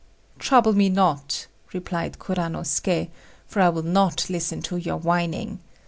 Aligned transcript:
"Trouble 0.39 0.73
me 0.73 0.89
not," 0.89 1.45
replied 1.73 2.17
Kuranosuké, 2.17 3.09
"for 3.45 3.61
I 3.61 3.69
will 3.69 3.83
not 3.83 4.31
listen 4.31 4.59
to 4.63 4.77
your 4.77 4.97
whining. 4.97 5.59